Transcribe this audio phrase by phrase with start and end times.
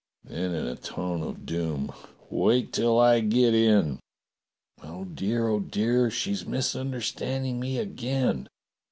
[0.23, 1.91] "Then in a tone of doom:"
[2.31, 3.99] Wait till I get in!"
[4.81, 8.47] "Oh, dear, oh, dear, she's misunderstanding me again.